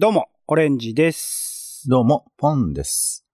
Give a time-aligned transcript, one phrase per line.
[0.00, 1.82] どうも、オレンジです。
[1.88, 3.26] どうも、ポンです。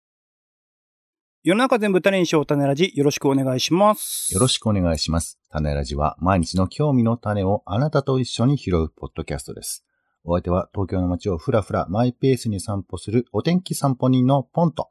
[1.44, 4.34] 世の中全部種にしよう種ラジ、よろしくお願いします。
[4.34, 5.38] よろしくお願いします。
[5.50, 9.84] 種ラジは毎日の興味の種をあなたと一緒に拾うポッドキャストです。
[10.24, 14.90] お相手は東京の街をふらふらマイペースに散歩するお天気散歩人のポンと。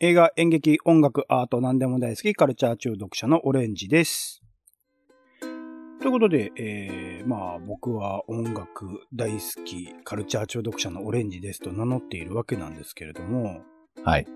[0.00, 4.43] 映画、演劇、音楽、アート、何でも大好き、カルチャー中毒者のオレンジです。
[6.04, 13.62] ということで、えー、まあ僕は音楽大好き、カルチャー中毒者のオレンジですと名乗っているわけなんですけれども、
[14.04, 14.26] はい。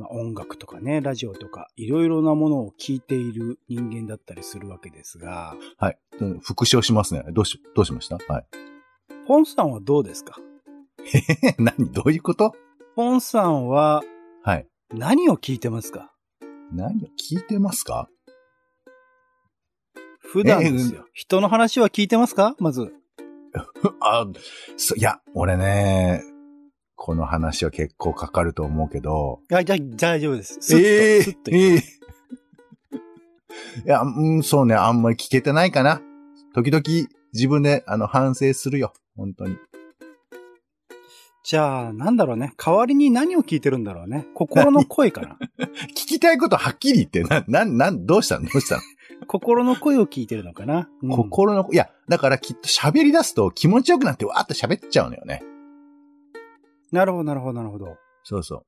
[0.00, 5.98] まあ、音楽とかね、ラジオとか、いろいろなものを聞いている人間だったりするわけですが、はい。
[6.42, 7.22] 復唱しますね。
[7.30, 8.16] どうし、どうしました？
[8.26, 8.46] はい。
[9.28, 10.40] ポンさんはどうですか？
[11.14, 11.92] え 何？
[11.92, 12.52] どういうこと？
[12.96, 14.02] ポンさんは
[14.42, 14.66] はい。
[14.92, 16.10] 何を聞いてますか？
[16.72, 18.08] 何を聞いてますか？
[20.32, 21.06] 普段ですよ。
[21.12, 22.54] 人の話は聞いてますか？
[22.58, 22.92] まず。
[24.00, 24.26] あ、
[24.76, 26.22] そ、いや、俺ね、
[26.94, 30.58] この話は結構かかると思うけど、あ、じゃあ、大丈夫です。
[30.60, 31.86] スッと、ええスッと言って
[33.84, 36.00] いや、うん、そうね、あんまり聞けてないかな。
[36.54, 36.82] 時々
[37.32, 38.92] 自分であの反省するよ。
[39.16, 39.56] 本当に。
[41.42, 42.52] じゃあ、なんだろうね。
[42.56, 44.26] 代わりに何を聞いてるんだろうね。
[44.34, 45.38] 心の声かな。
[45.90, 48.46] 聞きたいことはっきり言って、な、 な、なん、どうしたの？
[48.48, 48.82] どうしたの、
[49.30, 50.88] 心の声を聞いてるのかな？
[51.04, 55.40] うん心の、いや、だからきっと喋り出すと気持ちよくなってわーっと喋っちゃうのよね。
[56.90, 57.96] なるほど、なるほど、なるほど。
[58.24, 58.64] そうそ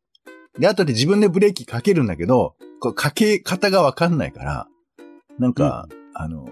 [0.57, 0.61] う。
[0.61, 4.69] で、後で自分でブレーキかけるんだけど、こうかけ方がわかんないから、
[5.41, 6.47] なんか、あの、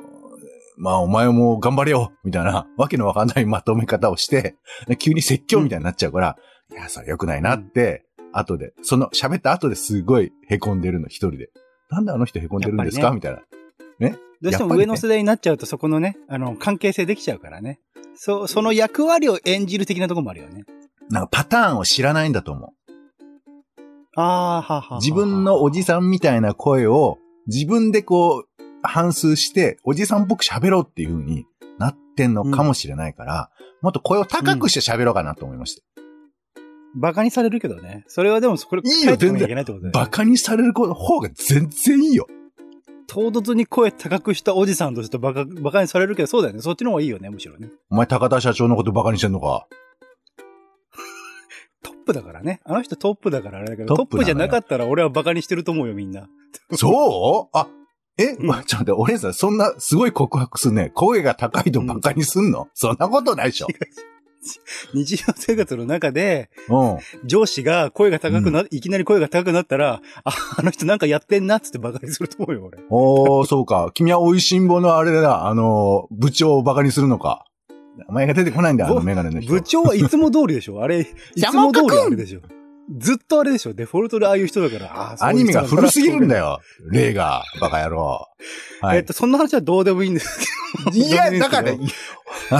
[0.77, 4.56] まあお前も頑張れよみたいな、わけのわかんないまとめ方をして、
[4.98, 6.36] 急に説教みたいになっちゃうから、
[6.72, 11.50] いや、それ良くないなって、後で、その喋った後ですごい凹んでるの、一人で。
[11.91, 13.42] なんであの人凹んでるんですか、やっみたいな。
[14.43, 17.79] どうしても上の世代になっちゃうとそこのね、あの、関係性できちゃうからね。
[18.14, 20.64] そう、その役割を演じる的なところもあるよね。
[21.11, 22.70] なんかパターンを知らないんだと思う。
[24.17, 24.97] ああ、はあはあ。
[24.97, 31.45] 自分のおじさんみたいな声を自分でこう、反芻して、おじさんっぽく喋ろうっていう風に
[31.79, 33.51] なってんのかもしれないから、
[33.83, 35.83] もっと声を高くして喋ろうかなと思いました。
[36.97, 38.05] バカにされるけどね。
[38.08, 42.27] それはでも、これ、いいよ変えてもいけないってことだよねバカにされる方が全然いいよ。
[43.13, 46.63] 唐突に声高くしたおじさんとしてバカ、バカにされるけど、そうだよね。
[46.63, 47.69] そっちの方がいいよね、むしろね。
[47.91, 49.67] お前高田社長のことバカにしてんのか？
[51.83, 52.61] トップだからね。
[52.65, 56.29] あの人トップだからあれだけど、トップじゃなかったら俺はバカにしてると思うよ、みんな。
[56.75, 57.59] そう？
[57.59, 57.67] あ、
[58.17, 60.92] え、うんまちょっと待って、俺さん、そんなすごい告白するね。
[60.95, 63.67] 声が高いとバカにすんの、そんなことないでしょ。
[64.95, 66.98] 日常生活の中で、うん。
[67.24, 72.79] 上司が声が高くな、いきなり声が高くなったら、あ、あの人なんかやってんなっつってバカにすると思うよ、俺。
[72.89, 73.90] おー、そうか。
[73.95, 77.45] 君は美味しんぼのあれだ、あの、部長をバカにするのか。
[78.08, 79.52] お前が出てこないんだよ、あのメガネの人。
[79.52, 82.40] 部長はいつも通りでしょあれ、いつも通りあれでしょ
[82.98, 83.73] ずっとあれでしょ？
[83.73, 85.17] デフォルトでああいう人だから。
[85.20, 86.61] アニメが古すぎるんだよ。
[86.90, 88.27] 例が、バカ野郎。
[88.80, 88.98] はい。
[88.98, 90.46] えっと、そんな話はどうでもいいんです
[90.84, 90.96] けど。
[90.96, 91.77] いや、だから、は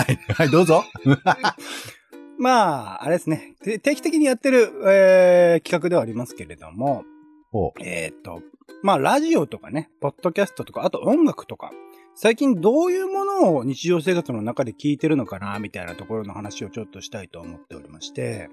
[0.03, 0.85] い、はい、どうぞ。
[2.39, 3.55] まあ、あれですね。
[3.63, 7.05] て定期的にやってる、えー企画ではありますけれども、
[7.51, 8.41] ほえっ、と、
[8.83, 11.71] まあ、ラジオとかね、ポッドキャストとか、あと音楽とか、
[12.15, 18.49] 最近どういうものを日常生活の中で聞いてるのかな、みたいなところの話をちょっとしたいと思っておりまして、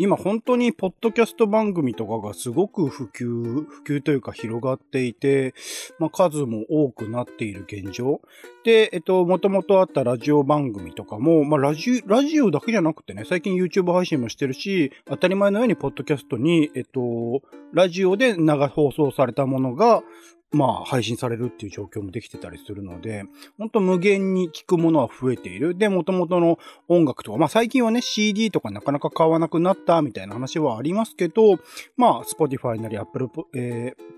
[0.00, 5.54] 今本当にポッドキャスト番組とかがすごく普及、普及というか広がっていて、
[5.98, 8.20] まあ数も多くなっている現状。
[8.62, 17.42] で、えっと、もともとあったラジオ番組とかも、まあラジオ、ラジオだけじゃなくてね、最近 YouTube 配信もしてるし、当たり前のようにポッドキャストに、えっと、
[17.72, 20.04] ラジオで長放送されたものが、
[20.50, 23.24] まあ、配信されるっていう状況もできてたりするので、
[23.58, 25.76] ほんと無限に聞くものは増えている。
[25.76, 31.58] で、元々の音楽とか、まあ最近はね、CD とかなかなか買わなくなったみたいな話はありますけど、
[31.96, 34.17] まあ、Spotify なり Apple、えー、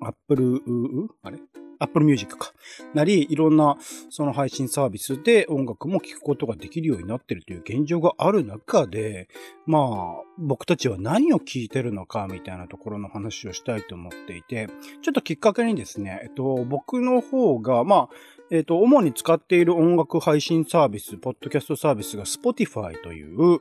[0.00, 1.38] Apple、ううあれ
[1.78, 2.52] ？Apple Music か。
[2.92, 3.78] なり、いろんな
[4.10, 9.28] その配信サービスで音楽も聴くことができるようになってるという現状がある中で、
[9.66, 14.68] まあ、僕たちは何を聴いてるのかみたいなところの話をしたいと思っていて、
[15.02, 18.08] ちょっときっかけにですね、えっと、僕の方が、まあ、
[18.50, 23.60] えっと、主に使っている音楽配信サービス、ポッドキャストサービスが Spotify という、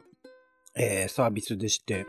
[0.75, 2.05] えーサービスでして、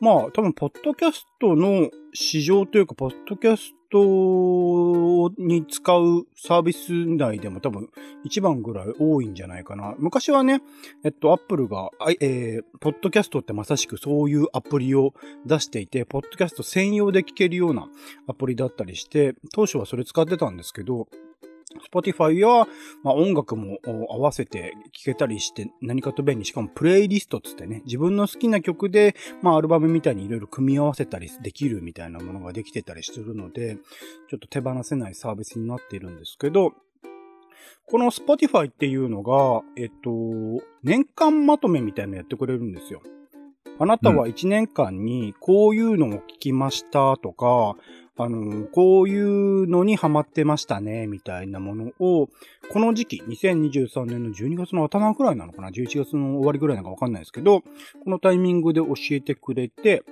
[0.00, 7.88] まあ、多分、ポッドキャストの市場というか、ポッドキャストに使うサービス内でも多分
[8.24, 9.94] 一番ぐらい多いんじゃないかな。
[9.98, 10.60] 昔はね、
[11.04, 15.14] えっと、アップルが、えー、ポッドキャストってまさしくそういうアプリを
[15.44, 17.88] 出していて、ポッドキャスト専用で聞けるような
[18.26, 21.08] アプリだったりして、当初はそれ使ってたんですけど、
[21.92, 22.68] Spotify は、
[23.02, 26.44] まあ、音楽も合わせて聴けたりして何かと便利。
[26.44, 33.76] しかもプレイリストつってね、自分の好きな曲で、まあ、アルバムみたいにいろいろ組み合わせたりできるみたいなものができてたりするので、
[34.28, 36.72] ちょっと手放せないサービスになっているんですけど、
[37.88, 40.10] この Spotify っていうのが、えっと、
[40.82, 43.00] 年間まとめみたいなのやってくれるんですよ。
[43.78, 47.76] あなたは1年間にこういうのを聞きましたとか、
[48.18, 52.28] あの、こういうのにハマってましたね、みたいなものを、
[52.70, 60.02] この時期、2023年の12月の頭くらいなのかな ?11 月の終わりぐらいなのかわかんないですけど、このタイミングで教えてくれて、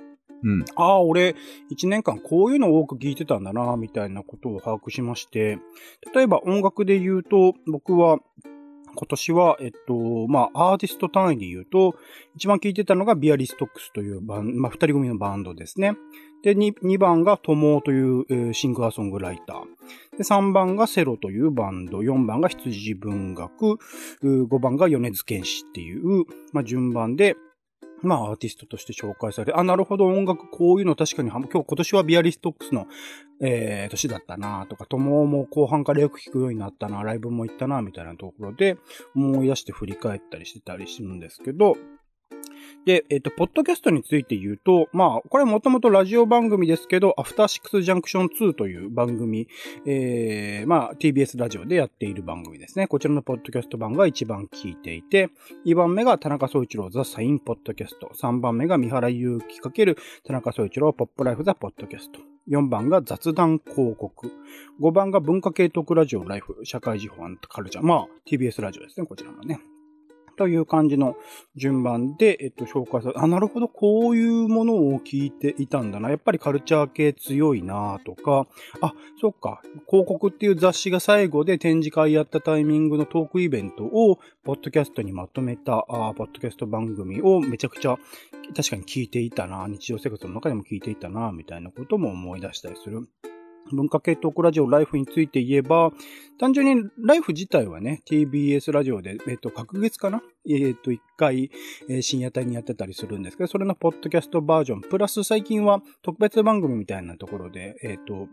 [0.43, 0.65] うん。
[0.75, 1.35] ああ、俺、
[1.71, 5.57] 1年間こういうのを多く聞いてたんだな、みたいなことを把握しまして、
[6.13, 8.19] 例えば音楽で言うと、僕は、
[8.95, 11.95] 今年は、えっと、まあ、アーティスト単位で言うと、
[12.35, 15.95] 一番聴いてたのがビアリストックスというバン、まあ、二人組のバンドですね。
[16.43, 20.17] で、2, 番がトモーという、えーシンクアソングライター。
[20.17, 21.99] で、3番がセロというバンド。
[21.99, 23.79] 4番が羊文学。
[24.21, 27.35] 5番が米津玄師っていう、まあ、順番で、
[28.05, 32.87] まあ、アーティストとして紹介され、あ、なるほど、音楽、こういうの確かに、今日、今年はビアリストックスの、
[33.41, 38.77] えー、年だったなとか、友もも後半からよく聞くようになったな、ライブも行ったな、みたいなところで、
[39.15, 41.75] 思い出して振り返ったりしてたりするんですけど、
[42.85, 49.47] で、えっ、と、ポッドキャストについて言うと、まあ、これもともとラジオ番組ですけど、アフターシックスジャンクション2という番組、
[49.85, 52.87] えー、まあ、TBS ラジオでやっている番組ですね。
[52.87, 55.29] こちらのポッドキャスト版が一番聞いていて、
[55.65, 62.19] 2番目が田中総一郎ザ・サインポッドキャスト、3番目が三原祐希×田中総一郎ポップライフザ・ポッドキャスト。
[62.49, 64.31] 4番が雑談広告。
[64.79, 67.17] 5番が文化系トークラジオライフ、社会時報
[67.49, 67.85] カルチャー。
[67.85, 69.59] まあ、TBS ラジオですね、こちらもね。
[70.35, 71.15] という感じの
[71.55, 76.09] 順番で、えっと、紹介されあ、なるほど、こういうものを聞いていたんだな。
[76.09, 78.47] やっぱりカルチャー系強いなとか、
[78.81, 87.97] あ、そっか、広告っていう雑誌が最後で展示会やったタイミングのトークイベントを、ポッドキャストにまとめた、あポッドキャスト番組をめちゃくちゃ、
[88.55, 93.07] 確かに聞いていたな、日常生活の中でも聞いていたな、みたいなことも思い出したりする。
[93.71, 95.91] 文化系トークラジオライフについて言えば、
[96.39, 100.21] 単純にライフ自体はね、TBS ラジオで、えっと、隔月かな？
[100.47, 101.49] えっと、一回、
[101.89, 108.27] えー深夜帯にやってたりするんですけど、それのポッドキャストバージョン、プラス最近は特別番組みたいなところで、えっと、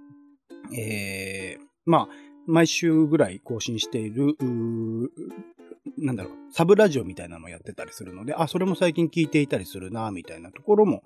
[0.76, 4.36] えー、まあ、毎週ぐらい更新している、
[5.96, 11.04] なんだろう、サブラジオみたいなのをやってたりするので、あ、それも最近聞いていたりするな、みたいなところも、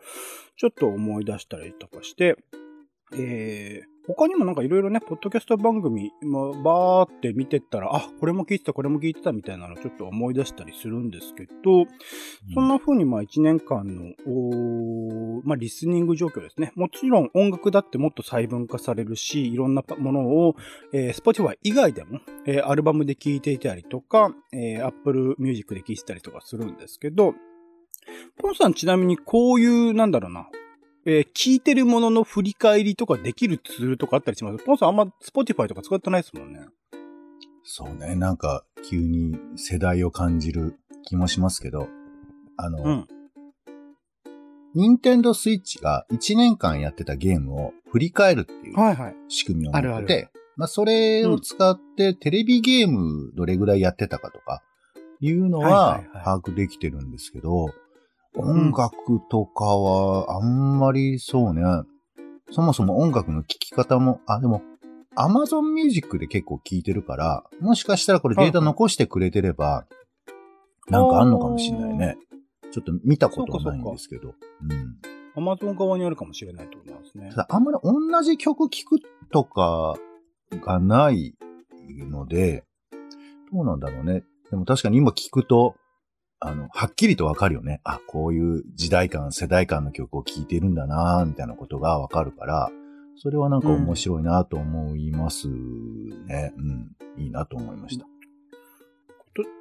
[0.57, 2.37] ちょっと思い出したりとかして、
[3.13, 11.87] えー、他にもなんかいろいろね、ポッドキャスト番組、まあ、バーって見てったら、あ、これも聞いてた、これも聞いてたみたいなのちょっと思い出したりするんですけど、
[12.55, 16.73] そんな風にまあ1年間の、まあリスニング状況ですね。
[16.77, 20.55] もちろん音楽だってもっと細分化されるし、いろんなものを、
[20.93, 27.35] えー、Spotify 以外でも、えーアルバムで聴いていたりとか、えー Apple Music で聴いてたりとかするんですけど、
[28.39, 30.49] ポンさんちなみにこういう、なんだろうな、
[31.07, 34.65] えー聞いてるものの振り返りとかできるツールとかあったりします？
[34.65, 36.67] ポンさんあんま Spotify とか使ってないですもんね。
[37.63, 41.89] そうね、なんか急に世代を感じる気もしますけど、
[42.57, 43.09] あの、うん。
[44.75, 49.17] 任天堂スイッチが1年間やってたゲームを振り返るっていうはいはい。
[49.29, 54.63] 仕組みを持ってて、あるあるまあそれを使ってテレビゲームどれぐらいやってたかとか
[55.21, 57.71] いうのはいははいはい把握できてるんですけど、ん
[58.37, 61.63] 音楽とかはあんまりそうね、
[62.51, 64.63] そもそも音楽の聴き方も、あ、でも
[65.17, 69.87] Amazon Music で結構聴いてるから、もしかしたらこれデータ残してくれてれば、
[70.89, 72.17] なんかあんのかもしれないね。
[72.71, 74.35] ちょっと見たことないんですけど。
[74.63, 74.97] うん。
[75.37, 77.37] Amazon 側にあるかもしれないとなんですねた。
[77.37, 79.01] だあんまり同じ曲聴く
[79.33, 79.97] とか
[80.53, 81.35] がない
[82.11, 82.65] ので、
[83.53, 84.25] どうなんだろうね。
[84.51, 85.77] でも確かに今聞くと、
[86.39, 87.81] あの、はっきりとわかるよね。
[87.85, 92.71] あ、こういう時代感、世代間の曲を聴いているんだなみたいなことがわかるから、
[93.17, 96.53] それはなんか面白いなと思いますね。
[96.57, 96.97] うん。
[97.17, 98.07] いいなと思いました。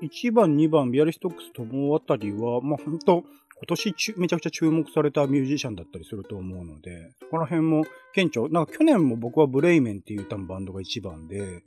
[0.03, 3.23] 1番、2番、ビアリストックスともあたりは、まあ本当
[3.57, 8.49] 今年めちゃくちゃ注目されたミュージシャンだったりすると思うので、そこら辺も顕著。
[8.49, 11.63] なんか去年も僕はブレイメンっていう多分バンドが1番で、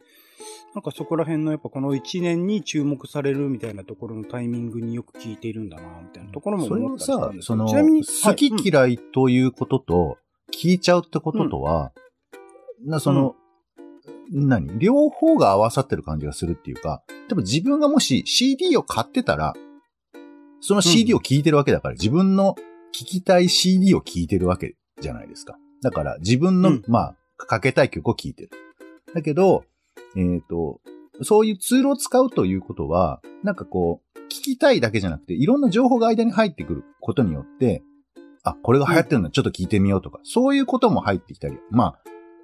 [0.75, 10.19] なんかそこら辺のやっぱこの1年に注目されるみたいなところのタイミングによく聞いているんだな、みたいなところも思ったりしたんで、すさその、ちなみに、好きはい嫌いということと、
[10.53, 11.93] 聞いちゃうってこととは、
[12.85, 13.35] な、その、
[14.31, 14.79] 何？
[14.79, 19.55] 両方が合わさってる感じがするっていうか、でも自分がもし CD を買ってたら、
[20.61, 22.55] その CD を聞いてるわけだから、自分の
[22.95, 25.57] 聞きたい CD を聞いてるわけじゃないですか。
[25.83, 26.85] だから自分の、うん。
[26.89, 28.51] まあ、かけたい曲を聞いてる。
[29.15, 29.65] だけど、
[30.17, 30.81] えっ、と、
[31.23, 37.83] そういうツールを使うということは、なんかこう、聞きたいだけじゃなくて、いろんな情報が間に入ってくることによって、
[38.45, 41.99] あ、これが流行ってるんだ、ちょっと聞いてみようとか、そういうことも入ってきたり、まあ、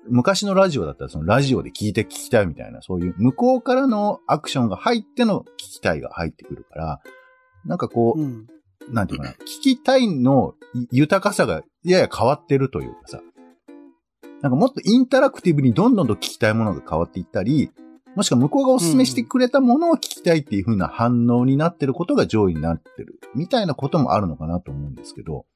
[0.08, 7.00] 昔のラジオだったらそのラジオで聞いて聞きたいみたいな、そういう向こうからのアクションが入っての聞きたいが入ってくるから、
[7.64, 8.46] なんかこう、うん。
[8.90, 10.54] なんていうかな、聞きたいの
[10.90, 13.20] 豊かさがやや変わってるというかさ、
[14.44, 17.70] なんかもっとインタラクティブにどんどんと聞きたいものが変わっていったり、
[18.14, 25.46] もしくは向こうがお勧めしてくれたものを聞きたいっていう風な反応になってることが上位になってる、みたいなこともあるのかなと思うんですけど、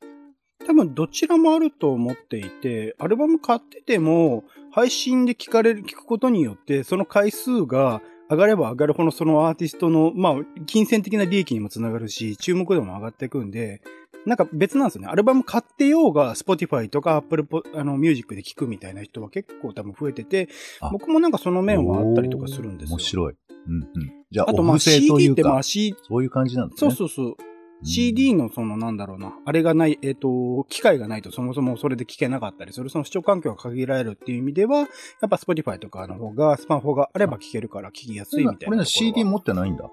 [0.67, 13.83] 多分どちらもあると思っていて、アルバム買ってても、配信で聞かれる、聞くことによって、その回数が上がれば上がるほどそのアーティストの、まあ、金銭的な利益にもつながるし、注目度も上がっていくんで、
[14.29, 15.09] なんか別なんですよね。
[15.09, 20.49] アルバム買ってようが、Spotify とか Apple ポあのミュージックで聞くみたいな人は結構多分増えてて
[20.81, 22.97] あ、僕もなんかその面はあったりとかするんですよ。
[22.97, 23.35] 面白い。
[23.67, 24.13] うんうん。
[24.31, 26.91] じゃあ、あとまあ CD ってまあ、C、そういう感じなんですね。
[26.91, 27.37] そうそうそう。
[27.85, 34.89] CD のそのなんだろうな、あれがない、えっ、と、機械がないとそもそもそれで聞けなかったりする、その視聴環境が限られるっていう意味では、やっ
[35.29, 38.85] ぱ Spotify とかの方が、スマホがあれば聞けるから聞きやすいみたいなところは。
[38.85, 39.89] これね、CD 持ってないんだ。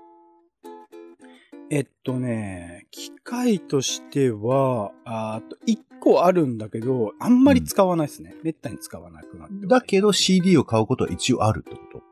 [1.71, 8.35] えっとね、機械としては、あーと、1個あるんだけど、あんまり使わないですね。
[8.43, 9.65] めったに使わなくなって。
[9.65, 12.03] だけど CD を買うことは一応あるってこと？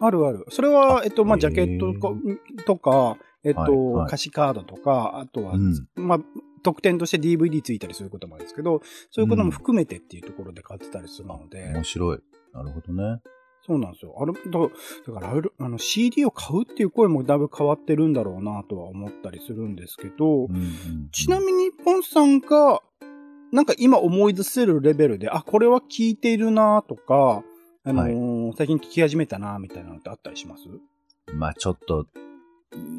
[0.00, 0.44] あるある。
[0.50, 6.18] それは、あえっと、まあ、ジャケットととか、えっと、はいはい歌詞カードとか、あとは、うんまあ、
[6.64, 12.18] 特典として DVD ついたりすることもあるんですけど、そういうことも含めてっていうところで買ってたりするので、面白い。
[12.52, 13.20] なるほどね。
[13.66, 14.14] そうなんですよ。
[14.20, 22.80] あれ、だだからあの CD を買うっていう声もだいぶ変わってるんだろうなとは思ったりするんですけど、うんうんちなみに、ポンさんが、
[23.52, 27.42] なんか今思い出せるレベルで、あ、これは聞いているなとか、
[27.84, 30.64] あのー最近聞き始めたなみたいなのってあったりします？
[31.32, 32.06] まあちょっと、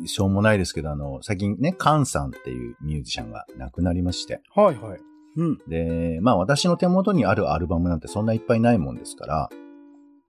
[0.05, 4.41] しょうもないですけど、あの、最近ね、カンさんっていうミュージシャンが亡くなりまして。
[4.55, 4.99] はいはい。
[5.37, 5.57] うん。
[5.67, 9.49] で、まあ私の手元にあるアルバムなんてそんないっぱいないもんですから、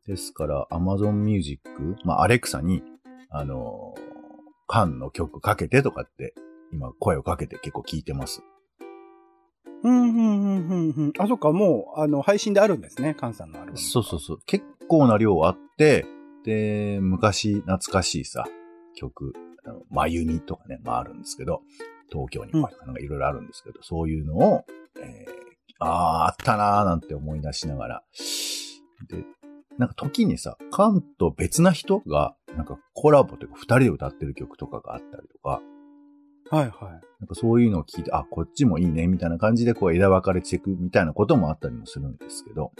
[0.06, 1.60] ですから、Amazon Music、
[2.04, 2.82] まあアレクサに、
[3.30, 3.94] あの、
[4.66, 6.34] カンの曲かけてとかって、
[6.72, 8.42] 今声をかけて結構聞いてます。
[9.82, 11.12] うん、うん、うん、うん、うん。
[11.18, 13.78] あ、そっか、もう、あの、配信であるんですね、カンさんのアルバム。
[13.78, 14.38] そうそうそう。
[14.46, 16.06] 結構な量あって、
[16.44, 18.44] で、昔懐かしいさ、
[18.94, 19.32] 曲、
[19.64, 21.62] あのまゆみとかね、まああるんですけど、
[22.10, 24.64] 東京にもとかなんかいろいろあるんですけど、そういうのを、
[25.00, 28.02] えー、ああ、あったなーなんて思い出しながら、
[29.08, 29.24] で、
[29.78, 35.60] なんか時にさ、カンと別な人が、なんかコラボというか二人で歌ってる曲とかがあったりとか、
[36.48, 36.70] はいはい。
[37.20, 42.72] なんかそういうのを聞いて、あ、こっちもいいね、みたいな感じでこう枝分かれしていくみたいなこともあったりもするんですけど、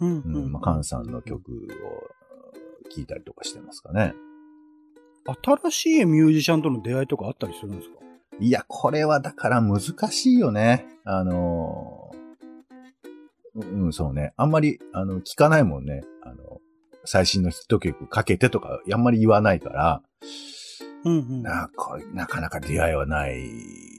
[0.00, 4.14] うん、うん、まあ、カンさんの曲を聴いたりとかしてますかね。
[5.42, 7.96] 新しいミュージシャンとの出会いとかあったりするんですか？
[8.40, 10.86] いや、これはだから難しいよね。
[11.04, 12.17] あのー
[13.60, 14.32] うん、そうね。
[14.36, 16.02] あんまり、あの、聞かないもんね。
[16.22, 16.60] あの、
[17.04, 20.02] 最新のヒット曲かけてとか、あんまり言わないから、
[21.04, 21.42] うんうん。
[21.42, 23.40] な、これなかなか出会いはない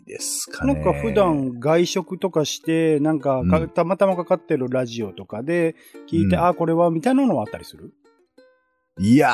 [0.06, 0.74] ですかね。
[0.74, 3.42] なんか普段外食とかして、なんか
[3.74, 5.76] たまたまかかってるラジオとかで
[6.12, 7.94] 聞いて、うんあ、これはみたいなのはあったりする？
[9.00, 9.34] いや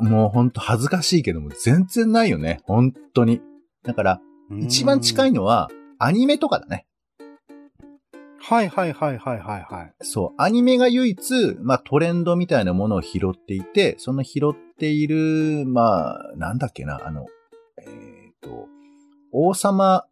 [0.00, 2.58] ー、もうほんと恥ずかしいけども、全然ないよね。
[2.64, 3.40] 本当に。
[3.84, 4.20] だから、
[4.60, 5.28] 一番近い。
[5.28, 6.87] いのは、アニメとかだね。
[8.40, 9.94] はいはいはいはいはいはい。
[10.00, 17.26] そう、アニメが唯一、まあトレンドみたいなものを拾っていて、その拾っている、まあ、なんだっけな、あの、
[17.78, 18.68] えっ、と、
[19.32, 20.06] 王様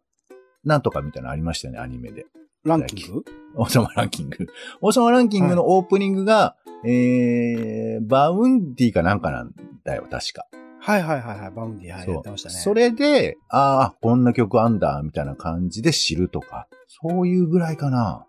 [0.63, 2.25] なんとかみたいなのありましたよね、アニメで。
[2.63, 3.23] ランキング？
[3.55, 4.47] 王様ランキング。
[4.81, 9.51] 王様ランキングのオープニングが、えー、 Vaundyかなんかなん
[9.83, 10.45] だよ、確か。
[10.87, 11.51] はいはいはいはい。
[11.51, 12.55] Vaundy、はい、やってましたね。
[12.55, 18.25] それで、ああ、こんな曲あんだ、みたいな感じで知るとか、そういうぐらいかな。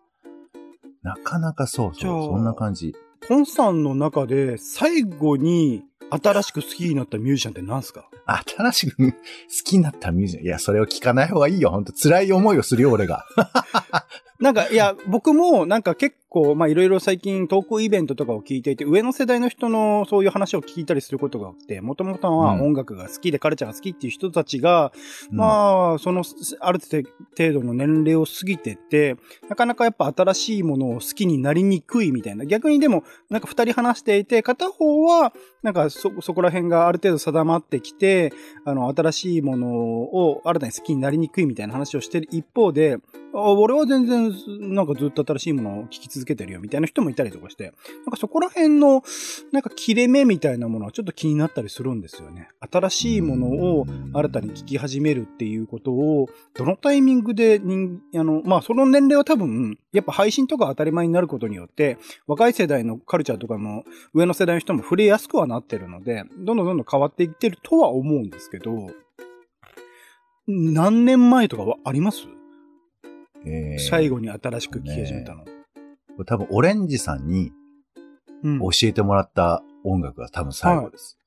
[1.05, 2.97] なかなかそうそう、そんな感じ。
[3.29, 8.11] ポンさんの中で最後に新しく好きになったミュージシャンって何すか？
[8.57, 9.17] 新しく 好
[9.65, 10.45] きになったミュージシャン。
[10.45, 11.71] いや、それを聞かない方がいいよ。
[11.71, 13.25] 本当辛い思いをするよ、俺が。
[14.41, 24.93] なんか、いや、僕もなんか結構、まあいろいろ最近トークイベントとかを聞いていて、上の世代の人のそういう話を聞いたりすることがあって、もともとはうん音楽が好きでカルチャーが好きっていう人たちが、あ、
[25.33, 26.23] まあ、その、
[26.61, 29.17] ある程度の年齢を過ぎてって、
[29.49, 32.45] なかなかやっぱ新しいものを好きになりにくいみたいな。
[32.45, 35.33] 逆にでも、なんか二人話していて、片方は、
[35.65, 38.33] なんかそ、そこら辺がある程度定まってきて、
[38.65, 42.99] あの、新しいものを新たに好きになりにくいみたいな話をしてる一方で、
[43.35, 44.28] あ俺は全然、
[44.61, 47.73] なんかずっと新しいものを聞き続けてるよみたいな人もいたりとかして、なん
[48.11, 49.03] かそこら辺の、
[49.53, 52.49] なんか切れ目みたいなものはちょっと気になったりするんですよね。
[52.71, 68.91] 新しいものを新たに聞き始めるっていうことを、どのタイミングで人、あの、まあその年齢は多分、やっぱ配信とか当たり前になることによって、若い世代のカルチャーとかも、上の世代の人も触れやすくはなってるので、どんどんどんどん変わっていってるとは思うんですけど、
[70.47, 72.27] 何年前とかはあります？
[73.47, 75.45] えー、最後に新しく聞き始めたの。
[75.45, 75.53] ね、
[76.27, 77.53] 多分、オレンジさんに
[78.43, 81.19] 教えてもらった音楽が多分最後です。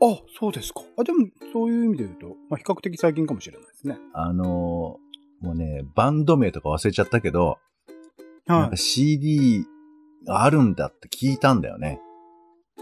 [0.00, 0.82] はい、あ、そうですか。
[0.98, 3.98] あ、でも、そういう意味で言うと、まあ、比較的最近かもしれないですね。
[4.12, 7.58] あのー、もうね、バンド名とか忘れちゃったけど、
[8.46, 9.64] はい、なんか CD
[10.26, 12.00] があるんだって聞いたんだよね。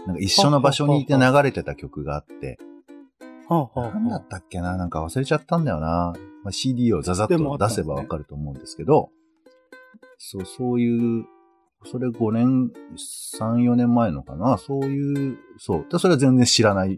[0.05, 2.57] なんか一緒の場所にいて流れてた曲があって、
[3.55, 4.77] はあはあ、何だったっけな？
[4.77, 6.13] なんか忘れちゃったんだよな。
[6.43, 9.09] まあ、CD をザザッと出せばわかると思うんですけど、
[10.17, 11.25] そう、そういう、
[11.83, 12.71] それ5年、
[13.37, 14.57] 3、4年前のかな？
[14.57, 15.99] そういう、そう。
[15.99, 16.97] それは全然知らない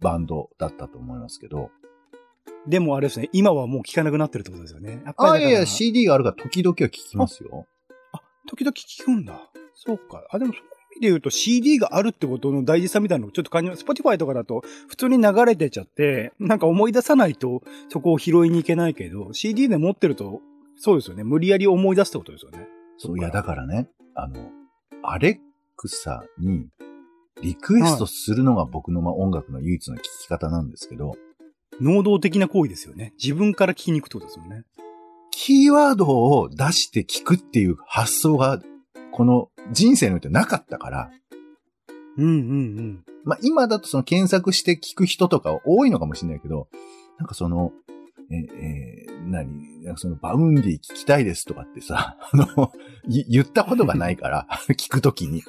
[0.00, 1.70] バンドだったと思いますけど。
[2.66, 5.02] でもあれですね、今はもう聴かなくなってるってことですよね。
[5.18, 7.66] あ、いやいや、CD があるから時々は聴きますよ。
[8.12, 9.38] あ、時々聴くんだ。
[9.74, 10.24] そうか。
[10.30, 10.54] あ、でも
[11.00, 13.84] で言うと CD があるってことの大事さみたいなのをちょっと感じます。
[13.84, 20.40] Spotify とかだと普通に流れてちゃって、なんか思い出さないとそこを拾いに行けないけど、CD で持ってると、
[20.76, 21.24] そうですよね。
[21.24, 22.66] 無理やり思い出すってことですよね。
[22.98, 24.50] そう、いや、だからね、あの、
[25.02, 25.40] アレ
[25.76, 26.68] クサに
[27.42, 31.14] リクエストするのが僕のま音楽の唯一の聴き方なんですけど、
[31.80, 33.12] 能動的な行為ですよね。
[33.20, 34.64] 自分から聞きに行くってことですもんね。
[35.30, 38.60] キーワードを出して聞くっていう発想が
[39.12, 41.10] この人生においてなかったから。
[42.16, 42.34] うんうんう
[42.82, 43.04] ん。
[43.24, 46.68] まあ今だとその検索して聞く人とか多いのかもしれないけど、
[47.18, 47.72] なんかその、
[48.30, 49.84] え、えー、何？
[49.84, 52.72] なんかその Vaundy聞きたいですとかってさ、 あの、
[53.06, 55.42] 言ったことがないから、 聞くときに。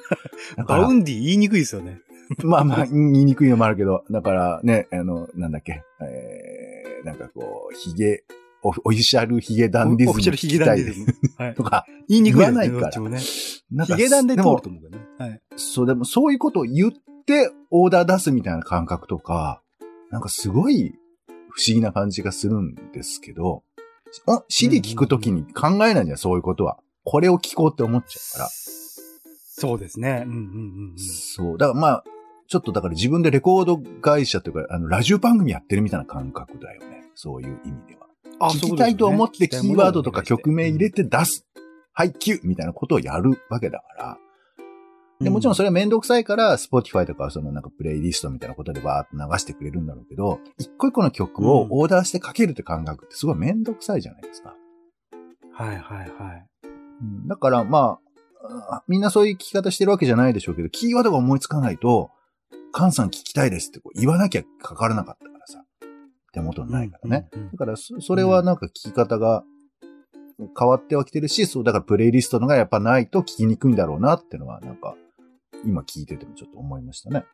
[0.66, 2.00] Vaundy言いにくいですよね。
[2.42, 8.24] まあまあ、言いにくいのもあるけど、だからね、あの、なんだっけ、えー、なんかこう、髭
[8.64, 10.10] オフィシャルヒゲダンディズム。
[10.10, 11.06] オフィシャルヒゲダンディズム。
[11.36, 11.54] はい。
[11.54, 13.00] とか、言いにくい、ね、言わないから。
[13.08, 13.20] ね、
[13.70, 15.06] なんかヒゲダンで通ると思うけどね。
[15.18, 15.40] はい。
[15.56, 16.92] そう、でもそういうことを言っ
[17.26, 19.62] てオーダー出すみたいな感覚とか、
[20.10, 20.94] なんかすごい
[21.50, 23.62] 不思議な感じがするんですけど、
[24.26, 26.78] あ、CD 聞くときに考えないんじゃん、そういうことは。
[27.04, 28.48] これを聞こうって思っちゃうから。
[29.56, 30.24] そうですね。
[30.26, 30.40] うんうんう
[30.94, 31.58] ん、そう。
[31.58, 32.04] だからまあ、
[32.48, 37.10] ちょっとだから自分でレコード会社というか、あの、ラジオ番組やってるみたいな感覚だよね。
[37.14, 38.03] そういう意味では。
[38.40, 41.46] 聞きたいと思ってキーワードとか曲名入れて出す。
[41.92, 44.18] はい、キュみたいなことをやるわけだから。
[45.20, 54.54] で、もちろんそれはめんどくさいから、Spotify とかそのなんかプレイリストみたいなことでバーっと流してくれるんだろうけど、一個一個の曲をオーダーしてかけるって感覚ってすごいめんどくさいじゃないですか。
[55.52, 56.46] はいはいはい。
[57.28, 57.98] だからま
[58.70, 62.10] あ、みんなそういう聞き方してるわけじゃないでしょうけど、キーワードが思いつかないと、
[62.72, 65.33] カンさん聞きたいですってこう言わなきゃかからなかった。
[66.34, 67.28] 手元にないからね。
[67.52, 69.44] だからそ、それはなんか聞き方が
[70.58, 74.96] 変わってはきてるし、そう、だからプレイリストのがやっぱないと聞きにくいんだろうなっていうのは、なんか、
[75.64, 77.24] 今聞いててもちょっと思いましたね。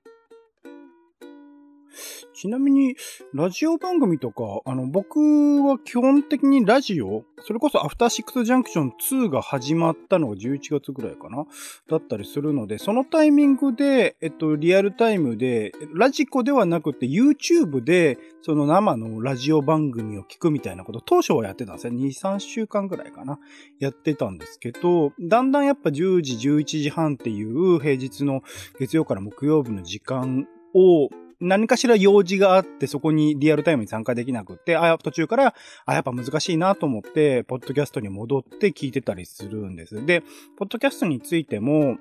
[2.41, 2.97] ちなみに、
[3.35, 5.19] ラジオ番組とか、あの、僕
[5.63, 11.45] は基本的にラジオ、それこそアフターシックスジャンクション2が始まったのが11月ぐらいかな
[11.91, 21.99] だったりするので、そのタイミングで、えっと、リアルタイムで、ラジコではなくて YouTube で、その生のラジオ番組を聞くみたいなこと、当初はやってたんですね。
[21.99, 23.39] 2、3週間ぐらいかな。
[23.81, 28.43] やってたんですけど、だんだんやっぱ10時、11時半っていう平日の
[28.79, 35.55] 月曜から木曜日の時間を何かしら用事があって、そこにリアルタイムに参加できなくって、あ、途中から、
[35.87, 40.05] あ、やっぱ難しいなと思って、ポッドキャストに戻って聞いてたりするんです。
[40.05, 40.23] で、
[40.59, 41.97] ポッドキャストについても、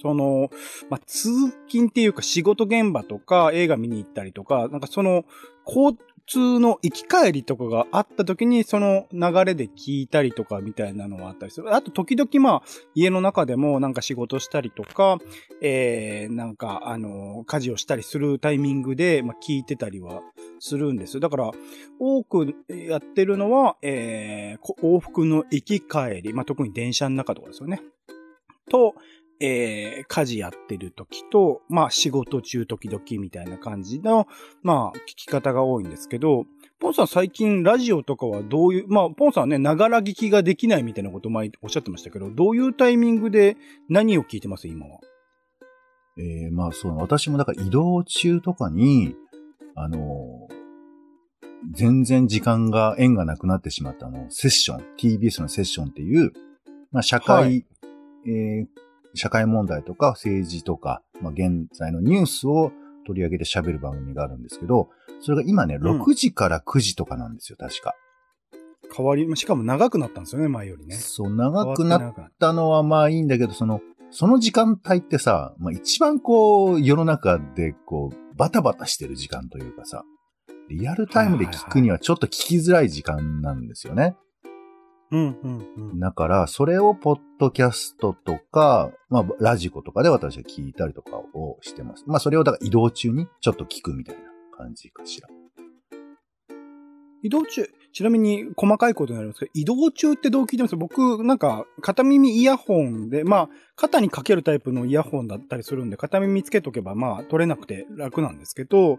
[0.00, 0.50] その、
[0.88, 1.28] まあ、通
[1.68, 5.24] 勤っていうか仕事現場とか映画見に行ったりとか、なんかその、
[5.66, 5.98] 交
[6.30, 11.74] 通の行き帰りとかがあった時にその流れで聞いたりとかみたいなのはあったりする。
[11.74, 12.62] あと時々まあ
[12.94, 15.18] 家の中でもなんか仕事したりとか、
[15.60, 20.22] えー、なんかあの、家事をしたりするタイミングでまあ聞いてたりは
[20.60, 21.18] するんです。
[21.18, 21.50] だから
[21.98, 27.82] 多くやってるのは、えー、往復の行き帰り、まあ特に電車の中とかですよね。
[28.70, 28.94] と、
[29.42, 34.28] えー、家事やってる時と、まあ仕事中時々みたいな感じの、
[34.62, 36.44] まあ聞き方が多いんですけど、
[36.78, 43.56] ポンさん最近ラジオとかはどういう、まあポンさんはね、ながら聞きができないみたいなことを前おっしゃってましたけど、どういうタイミングで
[43.88, 44.68] 何を聞いてます？
[44.68, 45.00] 今は。
[46.18, 49.14] えー、まあそう、私もだから移動中とかに、
[49.74, 50.54] あのー、
[51.72, 56.32] 全然時間が、縁がなくなってしまったの、セッション、TBS のセッションっていう、
[56.92, 57.64] まあ社会
[58.26, 58.66] えー
[59.14, 62.72] 社会問題とか政治とか、まあ、現在のニュースを
[63.06, 64.88] 取り上げて喋る番組があるんですけど、
[65.20, 67.94] それが今ね、うん6時から9時とかなんですよ、確か。
[68.94, 70.96] 変わり、しかも長くなったんですよね、前よりね。
[70.96, 80.04] そう、長くなったのはまあいいんだけど、その、その時間帯ってさ、まあ一番こう、世の中でこう、バタバタしてる時間というかさ、
[80.68, 84.16] リアルタイムで聞くにはちょっと聞きづらい時間なんですよね。
[85.12, 86.00] うん、うん、うん。
[86.00, 92.04] だから、それをポッドキャストとか、まあ、ラジコとかで私は聞いたりとかをしてます。
[92.06, 94.22] まあ、それをだから移動中にちょっと聞くみたいな
[94.56, 95.28] 感じかしら。
[97.22, 100.76] 移動中、ちなみに細かいことになりますけど、移動中ってどう聞いてます？
[100.76, 108.98] 僕、なんか、片耳イヤホンで、まあ、肩にかけるタイプのイヤホンだったりするんで、片耳つけとけば、まあ、取れなくて楽なんですけど、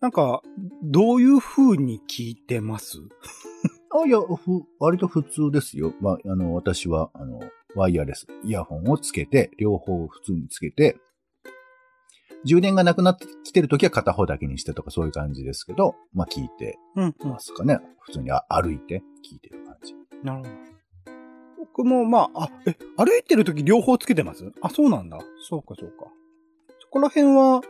[0.00, 0.42] なんか、
[0.82, 2.98] どういう風に聞いてます？
[3.96, 5.92] あ、いや、ふ、割と普通ですよ。
[6.00, 7.40] まあ、あの、私は、あの、
[7.76, 10.96] ワイヤレス、イヤホンをつけて、両方普通につけて、
[12.44, 17.38] 充電がなくなってきてるときは片方だけにしてとかそういう感じですけど、まあ聞いてうん、うんま。
[17.40, 17.78] すかね。
[18.00, 19.94] 普通にあ歩いて聞いてる感じ。
[20.22, 20.50] なるほど。
[21.58, 24.52] 僕も、まあ、あ、え、歩いてるとき両方つけてます？
[24.60, 25.18] あ、そうなんだ。
[25.48, 26.06] そうか、そうか。
[26.80, 27.62] そこら辺は、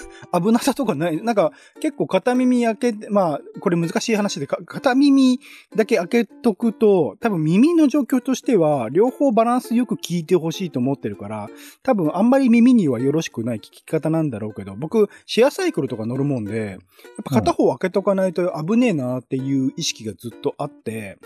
[0.32, 1.22] 危なさとかない。
[1.22, 5.40] なんか、結構片耳開けて、まあ、これ難しい話で、片耳
[5.76, 11.50] だけ開けとくと、多分耳の状況としては、両方バランスよく聞いてほしいと思ってるから、
[11.82, 16.78] 多分あんまり耳にはよろしくない聞き方なんだろうけど、僕、シェアサイクルとか乗るもんで、やっ
[17.24, 21.18] ぱ片方開けとかないと危ねえなっていう意識がずっとあって、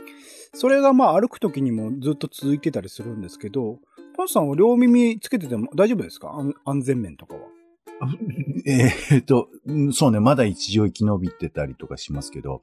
[0.54, 3.78] それがまあ歩く時にもずっと続いてたりするんですけど、
[4.16, 6.32] ポンさんは両耳つけてても大丈夫ですか？
[6.64, 7.40] 安全面とかは。
[8.66, 12.62] えーっと、うんそうね、まだ一応生き延びてたりとかしますけど、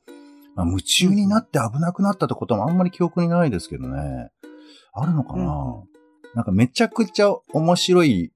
[0.56, 4.30] まあ、夢中になって危なくなったってこともあんまり記憶にないですけどね。
[4.94, 5.94] あるのかな、うん
[6.34, 8.32] なんかめちゃくちゃ面白い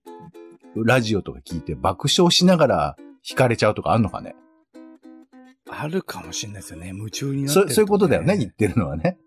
[0.75, 2.95] ラジオとか聞いて爆笑しながら
[3.27, 4.35] 惹かれちゃうとかあんのかね？
[5.67, 6.89] あるかもしれないですよね。
[6.89, 9.17] 夢中になってるそそういうことだよね、言ってるのはね。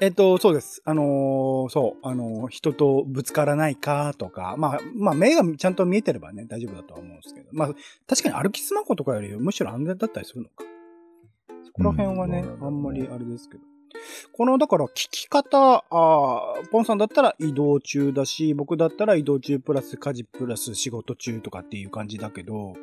[0.00, 0.82] えっと、そうです。
[0.84, 7.68] あのーそう、あのー人とぶつからないかとか、まあ、まあ、目がちゃんと見えてればね、大丈夫だとは思うんですけど、まあ、
[8.08, 10.64] 確かに歩きスマホとかよりむしろ安全だったりするのか。
[11.64, 13.62] そこら辺はね、うんあんまりあれですけど。
[14.32, 22.74] この、だから、聞き方、あーポンさんだったら移動中だし、僕だったら移動中プラス家事プラス仕事中とかっていう感じだけど、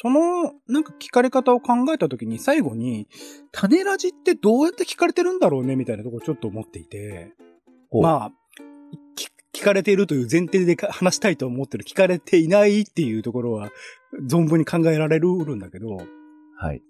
[0.00, 3.08] その、なんか聞かれ方を考えたときに最後に、
[3.52, 7.32] 種ラジってどうやって聞かれてるんだろうねみたいなところちょっと思っていて、
[7.90, 8.32] まあ、
[9.16, 13.70] 聞聞かれているという前提でか話したいと思ってる、聞かれていないっていうところは
[14.28, 15.96] 存分に考えられるんだけど、
[16.58, 16.82] はい。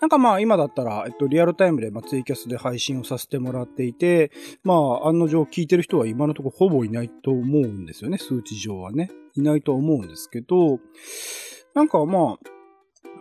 [0.00, 4.32] なんかまあ今だったら、えっと、リアルタイムで、まあ、ツイキャスで配信をさせてもらっていて、
[4.64, 9.10] まあ案の定聞いてる人は今のところほぼいないと思うんですよね、数値上はね。
[9.34, 10.80] いないと思うんですけど、
[11.74, 12.50] なんかまあ、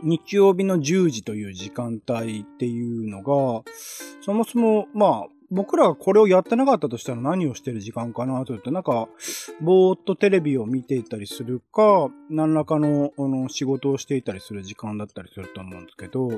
[0.03, 3.63] 日曜日の10時という時間帯っていうのが、
[4.21, 9.07] そもそも、まあ、僕らがこれをやってなかったとしたら何をしてる時間かなというと、なんか、
[9.61, 16.29] ぼーっとテレビを見ていたりするか、何らかのあの仕事をしていたりする時間だったりすると思うんですけど、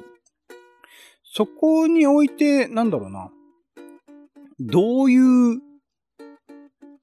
[1.23, 3.31] そこにおいて、なんだろうな、
[4.59, 5.61] どういう、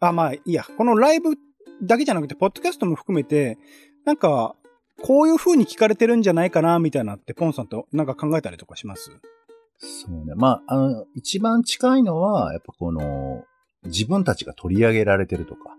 [0.01, 1.35] あ、まあ、いいや、このライブ
[1.83, 3.59] だけじゃなくて、ポッドキャストも含めて、
[4.05, 4.55] なんか、
[5.03, 9.11] こういう風に聞かれてるんじゃないかな、みたいなって、ポンさんとなんか考えたりとかします？
[9.79, 10.35] そうね。
[10.35, 13.45] まあ、あの、一番近いのは、やっぱこの、
[13.85, 15.77] 自分たちが取り上げられてるとか、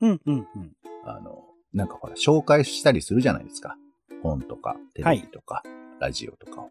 [0.00, 0.72] うん、うん、うん。
[1.04, 3.76] あの、なんかほら、紹介したりするじゃないですか。
[4.22, 5.62] 本とか、テレビとか、
[6.00, 6.70] ラジオとかを。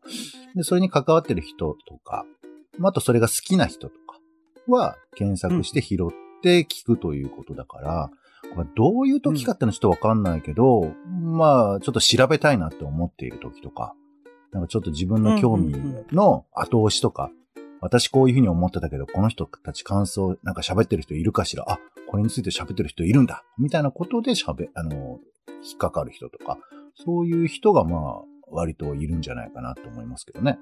[0.53, 2.25] で、それに関わってる人とか、
[2.77, 4.19] まああとそれが好きな人とか
[4.67, 8.09] は検索して拾って聞くということだから、
[8.55, 13.93] これどういう時かってのはちょっとわかんないけど、まあ、ちょっと調べたいなって思っている時とか、
[14.51, 15.73] なんかちょっと自分の興味
[16.11, 17.31] の後押しとか、
[17.79, 21.65] 私こういうふうに思ってたけど、この人たち感想、なんか喋ってる人いるかしら？
[21.67, 23.43] あ、これについて喋ってる人いるんだ。
[23.57, 25.19] みたいなことで喋、あの、
[25.63, 26.57] 引っかかる人とか、
[26.95, 30.59] そういう人がまあ、割といるんじゃないかなと思いますけどね。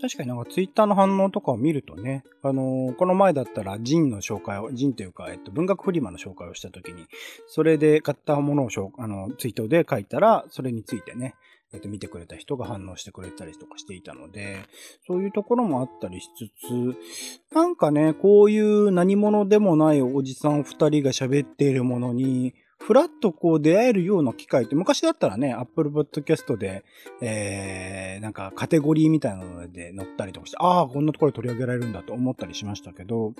[0.00, 7.06] 確かになんかツイッターの反応とかを見るとね、あのーこの前だったらジンの紹介を、ジンというか、えっと、文学フリマの紹介をしたときに、
[7.46, 11.34] それで買ったものをしょあの、ツイートで書いたら、それについてね、
[11.72, 14.58] えっと、見てくれた人が反応してくれたりとかしていたので、
[15.06, 22.54] そういうところもあったりしつつ、なんかね、こういう何者でもないおじさん二人が喋っているものに、
[22.86, 26.84] ふらっとこう出会えるような機会って、昔だったらね、Apple Podcast で、
[27.22, 33.32] えー、なんかカテゴリーみたいなので乗ったりとかして、ああ、こんなところで取り上げられるんだと思ったりしましたけど、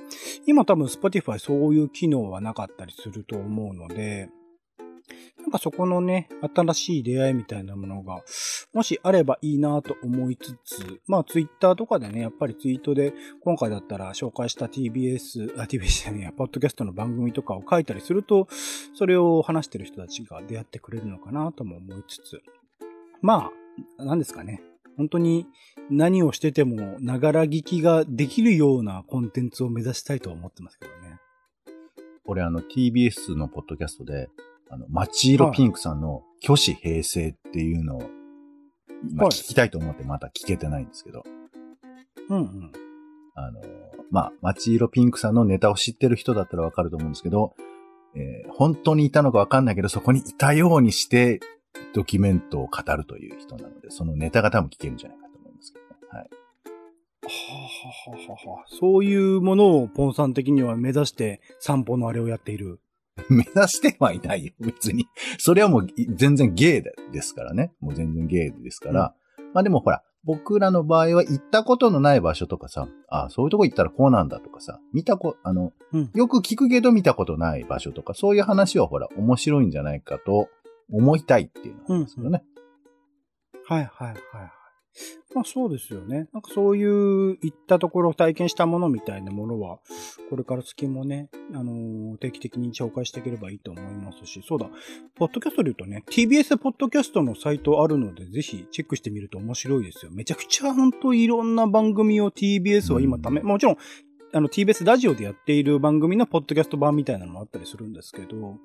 [0.46, 4.30] 今多分 Spotify そういう機能はなかったりすると思うので、
[5.40, 8.22] なんかそこのね、新しい出会いみたいなものが、
[8.72, 13.12] もしあればいいなと思いつつ、まあツイッターとかでね、やっぱりツイートで、
[13.42, 18.48] 今回だったら紹介した TBS、あ、TBS じゃねえや、ポッドキャストの番組とかを書いたりすると、
[18.94, 22.42] それを話してる人たちが出会ってくれるのかなとも思いつつ、
[23.20, 23.50] ま
[23.98, 24.62] あ、何ですかね。
[24.96, 25.46] 本当に
[25.90, 31.18] 何をしてても、ながら聞きができるようなコンテンツを目指したいと思ってますけどね。
[32.24, 34.28] 俺あの TBS のポッドキャストで、
[34.70, 38.02] あの、マチーロピンクさんの虚子平成っていうのを、
[39.10, 41.24] 今聞きたいと思ってまた聞けてないんですけど、
[42.28, 42.72] うんうん。
[43.34, 43.60] あの、
[44.10, 47.54] まあ、マチーロピンクさんのネタを知ってる人だったらわかると思うんですけど、
[48.14, 51.40] えー本当にいたのかわかんないけど、そこにいたようにして、
[51.92, 55.90] ドキュメントを語るという人なので、そのネタが多分聞けるんじゃないかと思いますけどね。
[56.08, 56.22] はい。
[56.22, 56.28] は
[57.26, 62.80] あ、はあはあはあ、そういうものをポンさん的には目指して散歩のあれをやっている。
[63.30, 65.06] 目指してはいないよ、別に。
[65.38, 67.72] それはもうい全然ゲイでですからね。
[67.80, 69.14] もう全然ゲイですから。
[69.52, 80.48] まあでもほら、僕らの場合は行ったことのない場所とかさ、あそういうとこ行ったらこうなんだとかさ、見たこ、あの、うんよく聞くけど見たことない場所とか、そういう話はほら、面白いんじゃないかと
[80.90, 82.42] 思いたいっていうのなんですよね。
[83.66, 84.50] はいはいはいはい。
[85.34, 86.28] まあそうですよね。
[86.32, 89.78] なんかそういう行ったところ体験したものみたいなものは、
[90.30, 94.70] これから月もね、あのー定期的に紹介していければいいと思いますし、そうだ、
[95.16, 100.12] ポッドキャストで言うとね、TBS ポッドキャストのサイトあるので、ぜひチェックしてみると面白いですよ。
[100.12, 103.76] めちゃくちゃ本当いろんな番組を TBS は今ため、うんもちろん、
[104.36, 108.56] あの TBS ラジオでやっている番組のポッドキャスト版みたいなのもあったりするんですけど、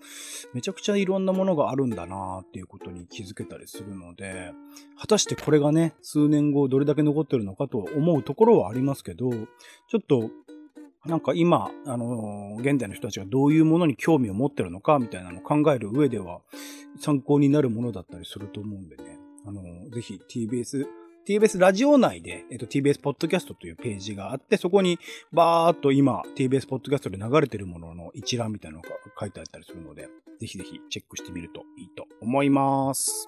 [0.52, 4.52] めちゃくちゃいろんなものがあるんだなっていうことに気づけたりするので、
[4.98, 10.32] 果たしてこれがね、数年後どれだけ残ってるのかと思うところはありますけど、ちょっと、
[11.06, 16.42] なんか今、あのー現代の人たちがどういうものに興味を持ってるのかみたいなのを考える上では
[17.00, 20.88] 参考になるものだったりすると思うんでね、あのーぜひ TBS、
[21.28, 24.98] TBS ラジオ内で、えっと、TBS ポッドキャストというページがあって、そこに
[25.32, 33.28] バーっと今 TBS ポッドキャストで流れてるものの一覧みたいなのが書いてあったりするので、ぜひぜひチェックしてみるといいと思います。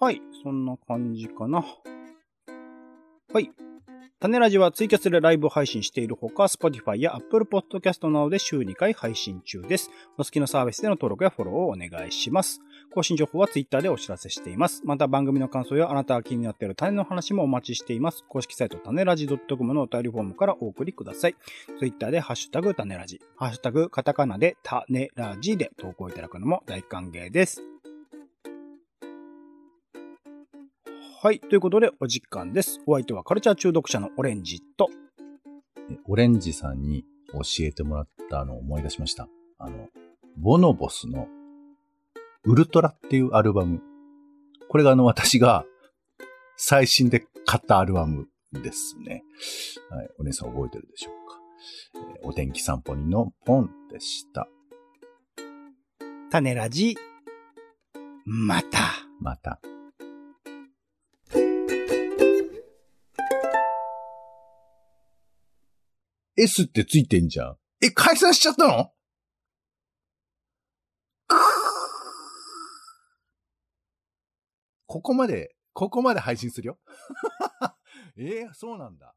[0.00, 1.64] はい、そんな感じかな。
[3.32, 3.50] はい。
[4.20, 9.90] 種ラジはツイキャスでライブ配信しているほか、Spotify や Apple Podcast などで週2回配信中です。
[10.18, 12.60] お好きなサービスでの登録やフォローをお願いします。
[12.92, 14.82] 更新情報は Twitter でお知らせしています。
[14.84, 18.24] また番組の感想やあなたが気になっている種の話もお待ちしています。
[18.28, 21.36] 公式サイト種ラジ .com のお便りフォームからお送りください。
[21.78, 27.62] Twitter でハッシュタグ種ラジ、ハッシュタグカタカナで種ラジで投稿いただくのも大歓迎です。
[31.22, 31.38] はい。
[31.38, 32.80] ということで、お時間です。
[32.84, 34.88] お相手はカルチャー中毒者のオレンジと、
[36.06, 39.28] オレンジさんに教えてもらったのを思い出しました。
[39.58, 39.88] あの、
[40.36, 41.28] ボノボスの
[42.44, 43.80] ウルトラっていうアルバム。
[44.68, 45.64] これがあの私が
[46.56, 49.22] 最新で買ったアルバムですね。
[49.90, 50.08] はい。
[50.18, 51.38] お姉さん覚えてるでしょうか？
[51.94, 54.48] えーお天気散歩にのポンでした。
[56.30, 56.96] 種ラジ、
[58.24, 58.78] また。
[59.20, 59.60] また。
[66.36, 67.56] S ってついてんじゃん。
[67.80, 68.90] え、解散しちゃったの？
[74.92, 76.78] ここまで、ここまで配信するよ。
[78.14, 79.14] えーそうなんだ。